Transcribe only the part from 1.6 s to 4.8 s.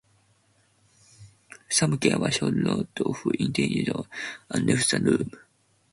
Sam gave a short nod of intelligence, and